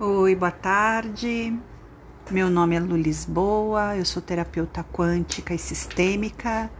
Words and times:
Oi, 0.00 0.36
boa 0.36 0.52
tarde. 0.52 1.58
Meu 2.30 2.48
nome 2.48 2.76
é 2.76 2.78
Lu 2.78 2.96
Lisboa, 2.96 3.96
eu 3.96 4.04
sou 4.04 4.22
terapeuta 4.22 4.84
quântica 4.84 5.52
e 5.52 5.58
sistêmica. 5.58 6.70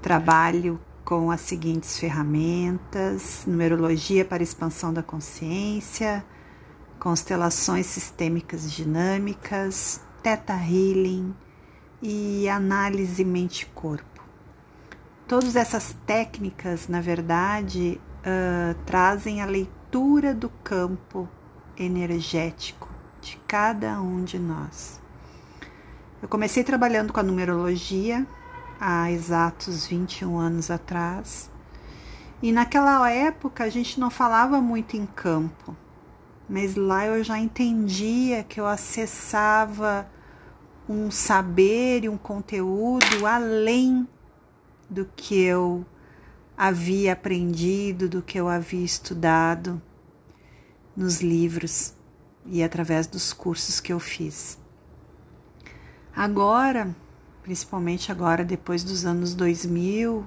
Trabalho 0.00 0.80
com 1.04 1.30
as 1.30 1.40
seguintes 1.42 1.96
ferramentas: 2.00 3.44
numerologia 3.46 4.24
para 4.24 4.42
expansão 4.42 4.92
da 4.92 5.04
consciência, 5.04 6.24
constelações 6.98 7.86
sistêmicas 7.86 8.72
dinâmicas, 8.72 10.00
teta 10.20 10.54
healing 10.54 11.32
e 12.02 12.48
análise 12.48 13.24
mente-corpo. 13.24 14.20
Todas 15.28 15.54
essas 15.54 15.94
técnicas, 16.04 16.88
na 16.88 17.00
verdade, 17.00 18.00
uh, 18.26 18.74
trazem 18.84 19.40
a 19.40 19.46
leitura 19.46 20.34
do 20.34 20.48
campo 20.64 21.28
energético 21.76 22.88
de 23.20 23.36
cada 23.46 24.00
um 24.00 24.24
de 24.24 24.38
nós. 24.38 25.00
Eu 26.20 26.28
comecei 26.28 26.62
trabalhando 26.62 27.12
com 27.12 27.20
a 27.20 27.22
numerologia 27.22 28.26
há 28.80 29.10
exatos 29.10 29.86
21 29.86 30.38
anos 30.38 30.70
atrás. 30.70 31.50
E 32.42 32.50
naquela 32.50 33.10
época 33.10 33.64
a 33.64 33.68
gente 33.68 33.98
não 34.00 34.10
falava 34.10 34.60
muito 34.60 34.96
em 34.96 35.06
campo, 35.06 35.76
mas 36.48 36.74
lá 36.74 37.06
eu 37.06 37.22
já 37.22 37.38
entendia 37.38 38.42
que 38.42 38.60
eu 38.60 38.66
acessava 38.66 40.08
um 40.88 41.10
saber 41.10 42.04
e 42.04 42.08
um 42.08 42.18
conteúdo 42.18 43.26
além 43.26 44.06
do 44.90 45.08
que 45.16 45.40
eu 45.40 45.86
havia 46.56 47.12
aprendido, 47.12 48.08
do 48.08 48.20
que 48.20 48.38
eu 48.38 48.48
havia 48.48 48.84
estudado 48.84 49.80
nos 50.96 51.20
livros 51.20 51.94
e 52.46 52.62
através 52.62 53.06
dos 53.06 53.32
cursos 53.32 53.80
que 53.80 53.92
eu 53.92 54.00
fiz. 54.00 54.58
Agora, 56.14 56.94
principalmente 57.42 58.12
agora 58.12 58.44
depois 58.44 58.84
dos 58.84 59.04
anos 59.04 59.34
2000, 59.34 60.26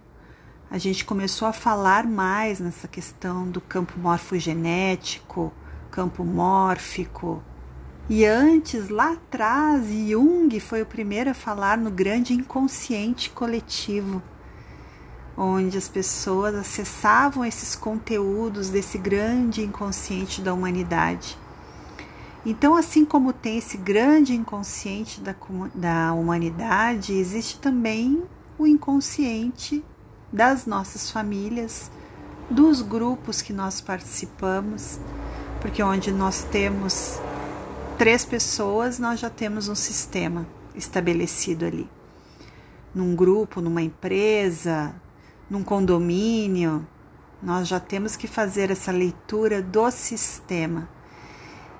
a 0.69 0.77
gente 0.77 1.05
começou 1.05 1.47
a 1.47 1.53
falar 1.53 2.07
mais 2.07 2.59
nessa 2.59 2.88
questão 2.88 3.49
do 3.49 3.61
campo 3.61 3.99
morfogenético, 3.99 5.53
campo 5.91 6.23
mórfico. 6.23 7.44
E 8.09 8.25
antes, 8.25 8.89
lá 8.89 9.13
atrás, 9.13 9.88
Jung 9.88 10.59
foi 10.59 10.81
o 10.81 10.85
primeiro 10.85 11.29
a 11.29 11.33
falar 11.33 11.77
no 11.77 11.89
grande 11.89 12.33
inconsciente 12.33 13.29
coletivo 13.29 14.22
onde 15.38 15.78
as 15.78 15.88
pessoas 15.88 16.55
acessavam 16.55 17.44
esses 17.44 17.75
conteúdos 17.75 18.69
desse 18.69 18.97
grande 18.97 19.61
inconsciente 19.61 20.41
da 20.41 20.53
humanidade. 20.53 21.38
Então, 22.45 22.75
assim 22.75 23.03
como 23.03 23.33
tem 23.33 23.58
esse 23.58 23.75
grande 23.75 24.33
inconsciente 24.36 25.19
da, 25.19 25.36
da 25.73 26.13
humanidade, 26.13 27.13
existe 27.13 27.59
também 27.59 28.23
o 28.58 28.67
inconsciente 28.67 29.83
das 30.31 30.66
nossas 30.66 31.09
famílias, 31.09 31.89
dos 32.50 32.81
grupos 32.81 33.41
que 33.41 33.52
nós 33.52 33.81
participamos, 33.81 35.00
porque 35.59 35.81
onde 35.81 36.11
nós 36.11 36.44
temos 36.44 37.19
três 37.97 38.23
pessoas, 38.23 39.00
nós 39.00 39.19
já 39.19 39.30
temos 39.30 39.67
um 39.67 39.75
sistema 39.75 40.45
estabelecido 40.75 41.66
ali. 41.66 41.89
Num 42.94 43.16
grupo, 43.16 43.59
numa 43.59 43.81
empresa, 43.81 44.94
num 45.49 45.63
condomínio, 45.63 46.85
nós 47.41 47.67
já 47.67 47.79
temos 47.79 48.15
que 48.15 48.27
fazer 48.27 48.71
essa 48.71 48.91
leitura 48.91 49.61
do 49.61 49.89
sistema. 49.91 50.89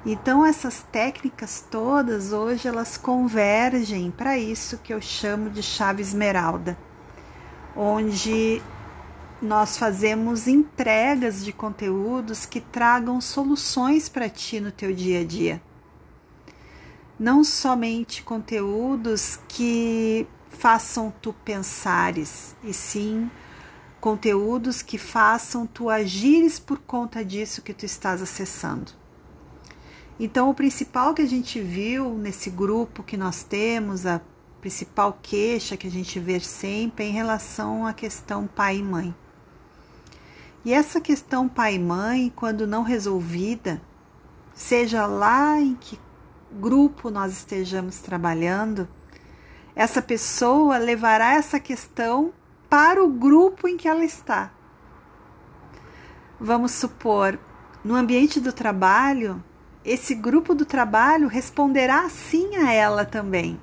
Então 0.06 0.46
essas 0.46 0.84
técnicas 0.92 1.66
todas 1.72 2.32
hoje 2.32 2.68
elas 2.68 2.96
convergem 2.96 4.12
para 4.12 4.38
isso 4.38 4.78
que 4.78 4.94
eu 4.94 5.02
chamo 5.02 5.50
de 5.50 5.64
chave 5.64 6.04
esmeralda, 6.04 6.78
onde 7.76 8.62
nós 9.42 9.78
fazemos 9.78 10.48
entregas 10.48 11.44
de 11.44 11.52
conteúdos 11.52 12.46
que 12.46 12.62
tragam 12.62 13.20
soluções 13.20 14.08
para 14.08 14.30
ti 14.30 14.60
no 14.60 14.72
teu 14.72 14.94
dia 14.94 15.22
a 15.22 15.26
dia. 15.26 15.62
Não 17.20 17.44
somente 17.44 18.22
conteúdos 18.22 19.40
que 19.48 20.28
façam 20.50 21.12
tu 21.22 21.34
pensares, 21.34 22.56
e 22.64 22.72
sim 22.74 23.30
conteúdos 24.06 24.84
que 24.84 25.00
façam 25.00 25.66
tu 25.66 25.90
agires 25.90 26.60
por 26.60 26.78
conta 26.78 27.26
disso 27.26 27.64
que 27.64 27.74
tu 27.74 27.88
estás 27.88 28.22
acessando. 28.22 28.92
Então, 30.20 30.48
o 30.48 30.54
principal 30.54 31.16
que 31.16 31.24
a 31.24 31.28
gente 31.28 31.60
viu 31.60 32.14
nesse 32.14 32.52
grupo 32.52 33.02
que 33.02 33.18
nós 33.18 33.42
temos, 33.42 34.06
a 34.06 34.22
principal 34.62 35.18
queixa 35.24 35.76
que 35.76 35.88
a 35.88 35.90
gente 35.90 36.20
vê 36.20 36.40
sempre 36.40 37.04
é 37.04 37.08
em 37.08 37.14
relação 37.14 37.84
à 37.84 37.94
questão 37.94 38.46
pai 38.46 38.78
e 38.78 38.84
mãe. 38.84 39.16
E 40.64 40.72
essa 40.72 41.02
questão 41.02 41.50
pai 41.50 41.74
e 41.74 41.80
mãe, 41.80 42.32
quando 42.36 42.68
não 42.68 42.84
resolvida, 42.84 43.82
seja 44.54 45.08
lá 45.08 45.60
em 45.60 45.74
que 45.74 46.00
grupo 46.52 47.10
nós 47.10 47.34
estejamos 47.34 48.02
trabalhando, 48.02 48.88
essa 49.76 50.00
pessoa 50.00 50.78
levará 50.78 51.34
essa 51.34 51.60
questão 51.60 52.32
para 52.76 53.02
o 53.02 53.08
grupo 53.08 53.70
em 53.70 53.78
que 53.78 53.88
ela 53.88 54.04
está. 54.04 54.52
Vamos 56.38 56.74
supor, 56.74 57.40
no 57.86 57.96
ambiente 57.96 58.38
do 58.42 58.52
trabalho, 58.52 59.42
esse 59.86 60.14
grupo 60.14 60.54
do 60.54 60.66
trabalho 60.66 61.30
responderá 61.30 62.10
sim 62.10 62.58
a 62.58 62.74
ela 62.74 63.06
também. 63.06 63.58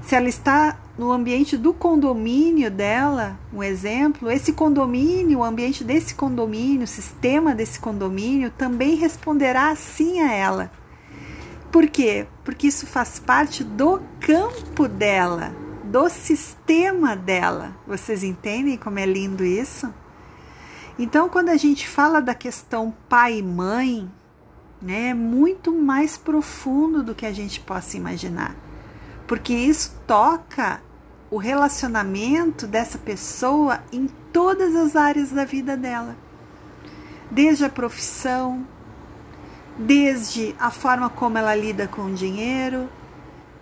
Se 0.00 0.14
ela 0.14 0.30
está 0.30 0.78
no 0.96 1.12
ambiente 1.12 1.58
do 1.58 1.74
condomínio 1.74 2.70
dela, 2.70 3.38
um 3.52 3.62
exemplo, 3.62 4.30
esse 4.30 4.54
condomínio, 4.54 5.40
o 5.40 5.44
ambiente 5.44 5.84
desse 5.84 6.14
condomínio, 6.14 6.84
o 6.84 6.86
sistema 6.86 7.54
desse 7.54 7.78
condomínio 7.78 8.50
também 8.50 8.94
responderá 8.94 9.76
sim 9.76 10.22
a 10.22 10.32
ela. 10.32 10.70
Por 11.70 11.86
quê? 11.86 12.26
Porque 12.44 12.68
isso 12.68 12.86
faz 12.86 13.18
parte 13.18 13.62
do 13.62 14.00
campo 14.20 14.88
dela, 14.88 15.54
do 15.94 16.08
sistema 16.08 17.14
dela. 17.14 17.72
Vocês 17.86 18.24
entendem 18.24 18.76
como 18.76 18.98
é 18.98 19.06
lindo 19.06 19.44
isso? 19.44 19.94
Então, 20.98 21.28
quando 21.28 21.50
a 21.50 21.56
gente 21.56 21.86
fala 21.86 22.20
da 22.20 22.34
questão 22.34 22.92
pai 23.08 23.38
e 23.38 23.42
mãe, 23.44 24.10
né, 24.82 25.10
é 25.10 25.14
muito 25.14 25.72
mais 25.72 26.16
profundo 26.16 27.00
do 27.00 27.14
que 27.14 27.24
a 27.24 27.32
gente 27.32 27.60
possa 27.60 27.96
imaginar, 27.96 28.56
porque 29.28 29.54
isso 29.54 29.96
toca 30.04 30.82
o 31.30 31.36
relacionamento 31.36 32.66
dessa 32.66 32.98
pessoa 32.98 33.78
em 33.92 34.08
todas 34.32 34.74
as 34.74 34.96
áreas 34.96 35.30
da 35.30 35.44
vida 35.44 35.76
dela, 35.76 36.16
desde 37.30 37.66
a 37.66 37.68
profissão, 37.68 38.66
desde 39.78 40.56
a 40.58 40.72
forma 40.72 41.08
como 41.08 41.38
ela 41.38 41.54
lida 41.54 41.86
com 41.86 42.06
o 42.06 42.14
dinheiro, 42.14 42.88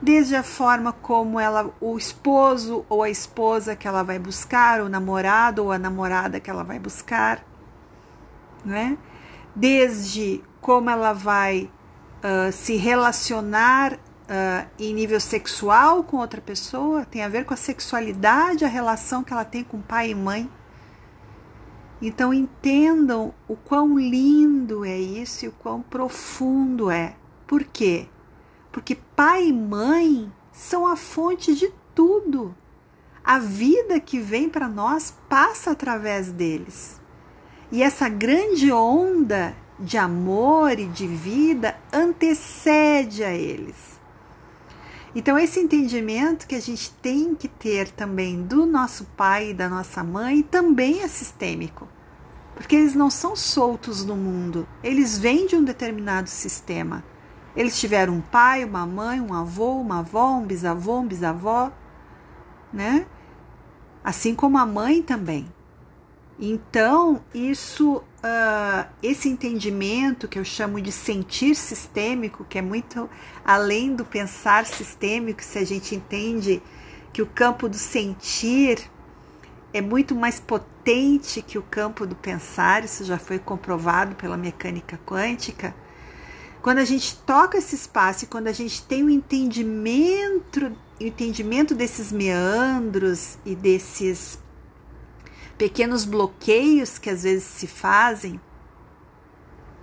desde 0.02 0.34
a 0.34 0.42
forma 0.42 0.92
como 0.92 1.38
ela, 1.38 1.72
o 1.80 1.96
esposo 1.96 2.84
ou 2.88 3.04
a 3.04 3.08
esposa 3.08 3.76
que 3.76 3.86
ela 3.86 4.02
vai 4.02 4.18
buscar, 4.18 4.80
o 4.80 4.88
namorado 4.88 5.62
ou 5.62 5.70
a 5.70 5.78
namorada 5.78 6.40
que 6.40 6.50
ela 6.50 6.64
vai 6.64 6.80
buscar, 6.80 7.44
né? 8.64 8.98
Desde 9.54 10.42
como 10.60 10.90
ela 10.90 11.12
vai 11.12 11.70
uh, 12.18 12.50
se 12.50 12.76
relacionar 12.76 13.92
uh, 13.94 14.68
em 14.76 14.92
nível 14.92 15.20
sexual 15.20 16.02
com 16.02 16.16
outra 16.16 16.40
pessoa, 16.40 17.04
tem 17.04 17.22
a 17.22 17.28
ver 17.28 17.44
com 17.44 17.54
a 17.54 17.56
sexualidade, 17.56 18.64
a 18.64 18.68
relação 18.68 19.22
que 19.22 19.32
ela 19.32 19.44
tem 19.44 19.62
com 19.62 19.80
pai 19.80 20.10
e 20.10 20.14
mãe. 20.16 20.50
Então 22.00 22.34
entendam 22.34 23.32
o 23.46 23.54
quão 23.54 23.96
lindo 23.96 24.84
é 24.84 24.98
isso 24.98 25.44
e 25.44 25.48
o 25.48 25.52
quão 25.52 25.80
profundo 25.80 26.90
é. 26.90 27.14
Por 27.46 27.62
quê? 27.62 28.08
Porque 28.72 28.96
pai 29.14 29.48
e 29.48 29.52
mãe 29.52 30.32
são 30.50 30.86
a 30.86 30.96
fonte 30.96 31.54
de 31.54 31.72
tudo. 31.94 32.54
A 33.22 33.38
vida 33.38 34.00
que 34.00 34.18
vem 34.18 34.48
para 34.48 34.68
nós 34.68 35.14
passa 35.28 35.70
através 35.70 36.32
deles. 36.32 37.00
E 37.70 37.82
essa 37.82 38.08
grande 38.08 38.72
onda 38.72 39.54
de 39.78 39.96
amor 39.96 40.78
e 40.78 40.86
de 40.86 41.06
vida 41.06 41.76
antecede 41.92 43.22
a 43.22 43.32
eles. 43.32 44.00
Então, 45.14 45.38
esse 45.38 45.60
entendimento 45.60 46.46
que 46.46 46.54
a 46.54 46.60
gente 46.60 46.90
tem 47.02 47.34
que 47.34 47.46
ter 47.46 47.90
também 47.90 48.42
do 48.42 48.64
nosso 48.64 49.04
pai 49.16 49.50
e 49.50 49.54
da 49.54 49.68
nossa 49.68 50.02
mãe 50.02 50.42
também 50.42 51.02
é 51.02 51.08
sistêmico, 51.08 51.86
porque 52.54 52.74
eles 52.74 52.94
não 52.94 53.10
são 53.10 53.36
soltos 53.36 54.04
no 54.04 54.16
mundo, 54.16 54.66
eles 54.82 55.18
vêm 55.18 55.46
de 55.46 55.54
um 55.54 55.62
determinado 55.62 56.30
sistema. 56.30 57.04
Eles 57.54 57.78
tiveram 57.78 58.14
um 58.14 58.20
pai, 58.20 58.64
uma 58.64 58.86
mãe, 58.86 59.20
um 59.20 59.34
avô, 59.34 59.80
uma 59.80 59.98
avó, 59.98 60.36
um 60.36 60.46
bisavô, 60.46 61.00
um 61.00 61.06
bisavó, 61.06 61.70
né? 62.72 63.06
Assim 64.02 64.34
como 64.34 64.58
a 64.58 64.66
mãe 64.66 65.02
também. 65.02 65.46
Então, 66.38 67.22
isso 67.34 67.98
uh, 67.98 68.86
esse 69.02 69.28
entendimento 69.28 70.26
que 70.26 70.38
eu 70.38 70.44
chamo 70.44 70.80
de 70.80 70.90
sentir 70.90 71.54
sistêmico, 71.54 72.44
que 72.44 72.58
é 72.58 72.62
muito 72.62 73.08
além 73.44 73.94
do 73.94 74.04
pensar 74.04 74.64
sistêmico, 74.66 75.42
se 75.42 75.58
a 75.58 75.64
gente 75.64 75.94
entende 75.94 76.62
que 77.12 77.20
o 77.20 77.26
campo 77.26 77.68
do 77.68 77.76
sentir 77.76 78.90
é 79.72 79.80
muito 79.80 80.14
mais 80.14 80.40
potente 80.40 81.42
que 81.42 81.58
o 81.58 81.62
campo 81.62 82.06
do 82.06 82.14
pensar, 82.14 82.84
isso 82.84 83.04
já 83.04 83.18
foi 83.18 83.38
comprovado 83.38 84.14
pela 84.16 84.36
mecânica 84.36 84.98
quântica. 85.06 85.74
Quando 86.62 86.78
a 86.78 86.84
gente 86.84 87.16
toca 87.26 87.58
esse 87.58 87.74
espaço 87.74 88.24
e 88.24 88.28
quando 88.28 88.46
a 88.46 88.52
gente 88.52 88.84
tem 88.84 89.02
o 89.02 89.10
entendimento, 89.10 90.72
o 91.00 91.04
entendimento 91.04 91.74
desses 91.74 92.12
meandros 92.12 93.36
e 93.44 93.56
desses 93.56 94.38
pequenos 95.58 96.04
bloqueios 96.04 96.98
que 96.98 97.10
às 97.10 97.24
vezes 97.24 97.42
se 97.42 97.66
fazem, 97.66 98.40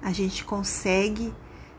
a 0.02 0.14
gente 0.14 0.46
consegue 0.46 1.34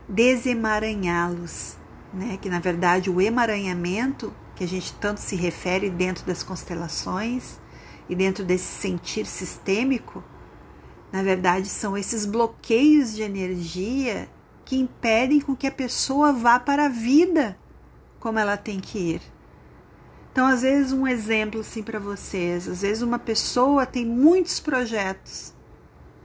desemaranhá-los, 0.07 1.77
né? 2.13 2.37
Que 2.39 2.47
na 2.47 2.59
verdade 2.59 3.09
o 3.09 3.19
emaranhamento 3.19 4.31
que 4.55 4.63
a 4.63 4.67
gente 4.67 4.93
tanto 4.93 5.19
se 5.19 5.35
refere 5.35 5.89
dentro 5.89 6.23
das 6.27 6.43
constelações 6.43 7.59
e 8.07 8.15
dentro 8.15 8.45
desse 8.45 8.79
sentir 8.79 9.25
sistêmico, 9.25 10.23
na 11.11 11.23
verdade 11.23 11.67
são 11.67 11.97
esses 11.97 12.23
bloqueios 12.23 13.15
de 13.15 13.23
energia 13.23 14.29
que 14.65 14.77
impedem 14.77 15.41
com 15.41 15.55
que 15.55 15.67
a 15.67 15.71
pessoa 15.71 16.31
vá 16.31 16.59
para 16.59 16.85
a 16.85 16.89
vida 16.89 17.57
como 18.19 18.39
ela 18.39 18.55
tem 18.55 18.79
que 18.79 18.97
ir. 18.97 19.21
Então, 20.31 20.47
às 20.47 20.61
vezes, 20.61 20.93
um 20.93 21.05
exemplo 21.05 21.59
assim 21.59 21.83
para 21.83 21.99
vocês: 21.99 22.67
às 22.67 22.81
vezes, 22.81 23.01
uma 23.01 23.19
pessoa 23.19 23.85
tem 23.85 24.05
muitos 24.05 24.59
projetos, 24.59 25.53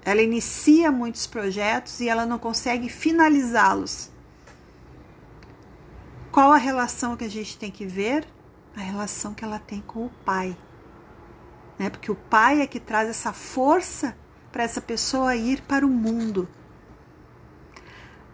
ela 0.05 0.23
inicia 0.23 0.93
muitos 0.93 1.27
projetos 1.27 1.99
e 2.01 2.09
ela 2.09 2.25
não 2.25 2.39
consegue 2.39 2.89
finalizá-los. 2.89 4.11
Qual 6.31 6.53
a 6.53 6.59
relação 6.59 7.17
que 7.17 7.25
a 7.25 7.31
gente 7.31 7.59
tem 7.59 7.71
que 7.71 7.87
ver? 7.87 8.25
A 8.77 8.81
relação 8.81 9.35
que 9.35 9.43
ela 9.43 9.59
tem 9.59 9.81
com 9.81 10.05
o 10.05 10.11
pai. 10.25 10.57
Né? 11.79 11.91
Porque 11.91 12.13
o 12.13 12.15
pai 12.15 12.61
é 12.61 12.67
que 12.67 12.79
traz 12.79 13.09
essa 13.09 13.33
força 13.33 14.17
para 14.53 14.63
essa 14.63 14.81
pessoa 14.81 15.35
ir 15.35 15.63
para 15.63 15.85
o 15.85 15.89
mundo. 15.89 16.49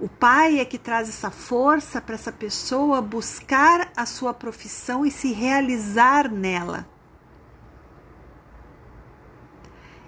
O 0.03 0.09
pai 0.09 0.59
é 0.59 0.65
que 0.65 0.79
traz 0.79 1.09
essa 1.09 1.31
força 1.31 2.01
para 2.01 2.17
essa 2.17 2.33
pessoa 2.33 3.01
buscar 3.01 3.93
a 3.97 4.05
sua 4.05 4.35
profissão 4.35 5.07
e 5.07 5.13
se 5.13 5.33
realizar 5.33 6.29
nela. 6.29 6.89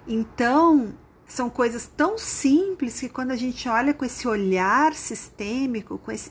Então, 0.05 0.93
são 1.25 1.49
coisas 1.49 1.87
tão 1.87 2.17
simples 2.17 2.99
que 2.99 3.07
quando 3.07 3.31
a 3.31 3.37
gente 3.37 3.69
olha 3.69 3.93
com 3.93 4.03
esse 4.03 4.27
olhar 4.27 4.93
sistêmico, 4.93 5.97
esse, 6.09 6.29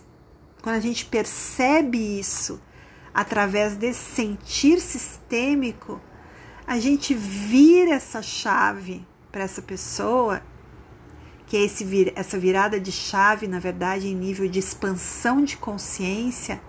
quando 0.61 0.77
a 0.77 0.81
gente 0.81 1.07
percebe 1.07 2.21
isso 2.21 2.61
através 3.15 3.79
desse 3.79 4.15
sentir 4.15 4.79
sistêmico, 4.79 5.99
a 6.67 6.79
gente 6.79 7.15
vira 7.15 7.95
essa 7.95 8.21
chave 8.21 9.09
para 9.33 9.45
essa 9.45 9.63
pessoa 9.63 10.43
que 11.47 11.57
é 11.57 11.65
esse 11.65 11.85
vir, 11.85 12.13
essa 12.17 12.39
virada 12.39 12.81
de 12.81 12.91
chave, 12.91 13.47
na 13.47 13.59
verdade, 13.59 14.09
em 14.09 14.15
nível 14.15 14.49
de 14.49 14.59
expansão 14.59 15.45
de 15.45 15.57
consciência, 15.57 16.61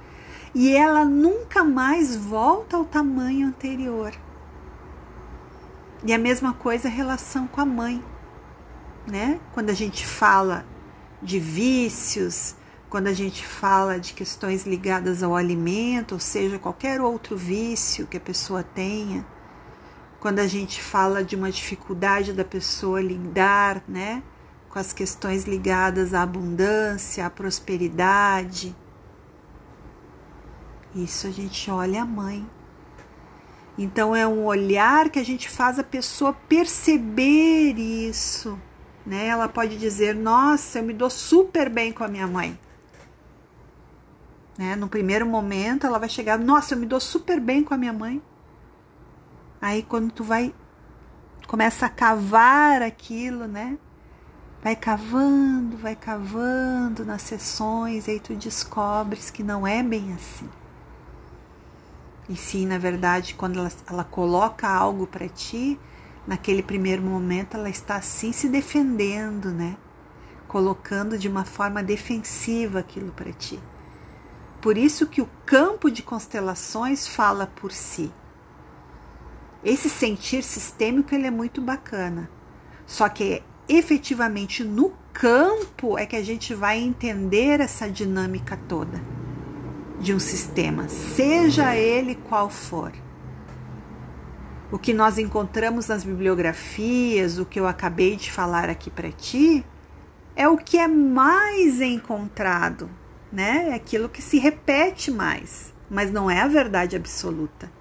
e 0.53 0.75
ela 0.75 1.03
nunca 1.03 1.63
mais 1.63 2.15
volta 2.15 2.77
ao 2.77 2.85
tamanho 2.85 3.47
anterior. 3.47 4.13
E 6.03 6.13
a 6.13 6.17
mesma 6.17 6.53
coisa 6.53 6.87
a 6.87 6.91
relação 6.91 7.47
com 7.47 7.61
a 7.61 7.65
mãe, 7.65 8.03
né? 9.07 9.39
Quando 9.53 9.69
a 9.69 9.73
gente 9.73 10.05
fala 10.05 10.65
de 11.21 11.39
vícios, 11.39 12.55
quando 12.89 13.07
a 13.07 13.13
gente 13.13 13.45
fala 13.45 13.99
de 13.99 14.13
questões 14.13 14.65
ligadas 14.65 15.23
ao 15.23 15.35
alimento, 15.35 16.13
ou 16.13 16.19
seja, 16.19 16.59
qualquer 16.59 17.01
outro 17.01 17.35
vício 17.35 18.07
que 18.07 18.17
a 18.17 18.21
pessoa 18.21 18.63
tenha, 18.63 19.25
quando 20.19 20.39
a 20.39 20.47
gente 20.47 20.81
fala 20.81 21.23
de 21.23 21.35
uma 21.35 21.51
dificuldade 21.51 22.33
da 22.33 22.45
pessoa 22.45 23.01
lidar, 23.01 23.83
né? 23.87 24.23
Com 24.75 24.79
as 24.79 24.91
questões 24.91 25.45
ligadas 25.45 26.13
à 26.13 26.21
abundância, 26.21 27.25
à 27.25 27.29
prosperidade. 27.29 28.75
Isso 30.93 31.27
a 31.27 31.31
gente 31.31 31.71
olha 31.71 32.01
a 32.01 32.05
mãe. 32.05 32.45
Então 33.77 34.13
é 34.13 34.27
um 34.27 34.43
olhar 34.43 35.09
que 35.09 35.17
a 35.17 35.23
gente 35.23 35.47
faz 35.47 35.79
a 35.79 35.83
pessoa 35.83 36.33
perceber 36.33 37.75
isso, 37.79 38.59
né? 39.05 39.27
Ela 39.27 39.47
pode 39.47 39.77
dizer: 39.77 40.13
"Nossa, 40.13 40.79
eu 40.79 40.83
me 40.83 40.91
dou 40.91 41.09
super 41.09 41.69
bem 41.69 41.93
com 41.93 42.03
a 42.03 42.09
minha 42.09 42.27
mãe". 42.27 42.59
Né? 44.57 44.75
No 44.75 44.89
primeiro 44.89 45.25
momento 45.25 45.87
ela 45.87 45.99
vai 45.99 46.09
chegar: 46.09 46.37
"Nossa, 46.37 46.73
eu 46.75 46.79
me 46.79 46.85
dou 46.85 46.99
super 46.99 47.39
bem 47.39 47.63
com 47.63 47.73
a 47.73 47.77
minha 47.77 47.93
mãe". 47.93 48.21
Aí 49.61 49.83
quando 49.83 50.11
tu 50.11 50.21
vai 50.25 50.53
começa 51.47 51.85
a 51.85 51.89
cavar 51.89 52.81
aquilo, 52.81 53.47
né? 53.47 53.77
Vai 54.65 54.75
cavando, 54.75 55.77
vai 55.77 55.95
cavando 55.95 57.05
nas 57.05 57.21
sessões, 57.21 58.07
e 58.07 58.11
aí 58.13 58.19
tu 58.19 58.33
descobres 58.33 59.29
que 59.29 59.43
não 59.43 59.67
é 59.67 59.83
bem 59.83 60.11
assim. 60.15 60.49
E 62.27 62.35
sim, 62.35 62.65
na 62.65 62.79
verdade, 62.79 63.35
quando 63.35 63.59
ela, 63.59 63.71
ela 63.87 64.03
coloca 64.03 64.67
algo 64.67 65.05
para 65.05 65.29
ti, 65.29 65.79
naquele 66.25 66.63
primeiro 66.63 67.03
momento 67.03 67.55
ela 67.55 67.69
está 67.69 67.97
assim 67.97 68.31
se 68.31 68.49
defendendo, 68.49 69.51
né? 69.51 69.77
Colocando 70.47 71.15
de 71.15 71.27
uma 71.27 71.45
forma 71.45 71.83
defensiva 71.83 72.79
aquilo 72.79 73.11
para 73.11 73.31
ti. 73.31 73.59
Por 74.59 74.79
isso 74.79 75.05
que 75.05 75.21
o 75.21 75.29
campo 75.45 75.91
de 75.91 76.01
constelações 76.01 77.07
fala 77.07 77.45
por 77.45 77.71
si. 77.71 78.11
Esse 79.63 79.91
sentir 79.91 80.41
sistêmico 80.41 81.13
ele 81.13 81.27
é 81.27 81.31
muito 81.31 81.61
bacana. 81.61 82.27
Só 82.87 83.07
que 83.07 83.43
efetivamente 83.67 84.63
no 84.63 84.93
campo 85.13 85.97
é 85.97 86.05
que 86.05 86.15
a 86.15 86.23
gente 86.23 86.53
vai 86.53 86.77
entender 86.79 87.59
essa 87.59 87.89
dinâmica 87.89 88.57
toda 88.67 89.01
de 89.99 90.13
um 90.13 90.19
sistema, 90.19 90.89
seja 90.89 91.75
ele 91.75 92.15
qual 92.15 92.49
for. 92.49 92.91
O 94.71 94.77
que 94.77 94.93
nós 94.93 95.17
encontramos 95.17 95.87
nas 95.87 96.03
bibliografias, 96.03 97.39
o 97.39 97.45
que 97.45 97.59
eu 97.59 97.67
acabei 97.67 98.15
de 98.15 98.31
falar 98.31 98.69
aqui 98.69 98.89
para 98.89 99.11
ti, 99.11 99.65
é 100.35 100.47
o 100.49 100.57
que 100.57 100.77
é 100.77 100.87
mais 100.87 101.79
encontrado, 101.81 102.89
né? 103.31 103.69
É 103.69 103.73
aquilo 103.73 104.09
que 104.09 104.21
se 104.21 104.37
repete 104.37 105.09
mais, 105.11 105.73
mas 105.89 106.11
não 106.11 106.29
é 106.29 106.41
a 106.41 106.47
verdade 106.47 106.95
absoluta. 106.95 107.71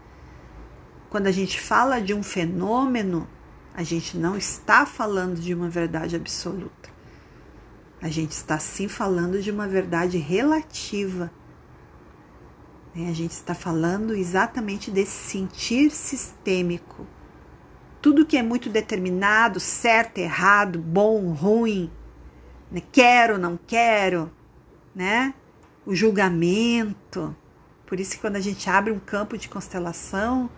Quando 1.10 1.26
a 1.26 1.32
gente 1.32 1.60
fala 1.60 2.00
de 2.00 2.14
um 2.14 2.22
fenômeno, 2.22 3.26
a 3.74 3.82
gente 3.82 4.16
não 4.16 4.36
está 4.36 4.86
falando 4.86 5.40
de 5.40 5.52
uma 5.52 5.68
verdade 5.68 6.14
absoluta. 6.14 6.88
A 8.00 8.08
gente 8.08 8.30
está 8.30 8.56
sim 8.56 8.86
falando 8.86 9.42
de 9.42 9.50
uma 9.50 9.66
verdade 9.66 10.16
relativa. 10.16 11.32
Né? 12.94 13.10
A 13.10 13.12
gente 13.12 13.32
está 13.32 13.52
falando 13.52 14.14
exatamente 14.14 14.92
desse 14.92 15.30
sentir 15.30 15.90
sistêmico. 15.90 17.04
Tudo 18.00 18.24
que 18.24 18.36
é 18.36 18.42
muito 18.42 18.70
determinado, 18.70 19.58
certo, 19.58 20.18
errado, 20.18 20.78
bom, 20.78 21.32
ruim, 21.32 21.90
né? 22.70 22.80
quero, 22.92 23.38
não 23.38 23.58
quero, 23.66 24.30
né? 24.94 25.34
O 25.84 25.94
julgamento. 25.94 27.34
Por 27.86 27.98
isso 27.98 28.12
que 28.12 28.20
quando 28.20 28.36
a 28.36 28.40
gente 28.40 28.68
abre 28.70 28.92
um 28.92 29.00
campo 29.00 29.36
de 29.36 29.48
constelação, 29.48 30.48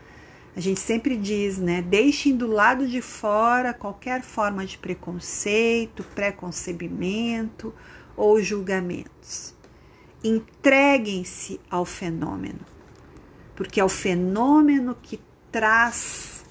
a 0.56 0.60
gente 0.60 0.80
sempre 0.80 1.18
diz, 1.18 1.58
né? 1.58 1.82
Deixem 1.82 2.34
do 2.34 2.46
lado 2.46 2.88
de 2.88 3.02
fora 3.02 3.74
qualquer 3.74 4.22
forma 4.22 4.64
de 4.64 4.78
preconceito, 4.78 6.02
preconcebimento 6.02 7.74
ou 8.16 8.40
julgamentos. 8.40 9.54
Entreguem-se 10.24 11.60
ao 11.70 11.84
fenômeno, 11.84 12.60
porque 13.54 13.78
é 13.78 13.84
o 13.84 13.88
fenômeno 13.90 14.96
que 15.02 15.20
traz 15.52 16.42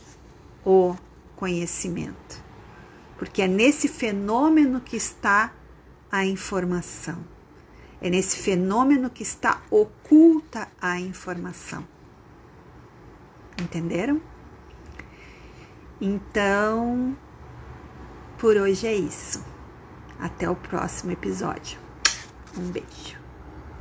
o 0.63 0.95
conhecimento. 1.35 2.43
Porque 3.17 3.41
é 3.41 3.47
nesse 3.47 3.87
fenômeno 3.87 4.81
que 4.81 4.97
está 4.97 5.51
a 6.11 6.23
informação. 6.23 7.25
É 7.99 8.07
nesse 8.07 8.37
fenômeno 8.37 9.09
que 9.09 9.23
está 9.23 9.63
oculta 9.71 10.67
a 10.79 10.99
informação. 10.99 11.94
Entenderam? 13.61 14.21
Então, 15.99 17.15
por 18.37 18.57
hoje 18.57 18.87
é 18.87 18.93
isso. 18.93 19.43
Até 20.19 20.49
o 20.49 20.55
próximo 20.55 21.11
episódio. 21.11 21.79
Um 22.57 22.69
beijo. 22.71 23.24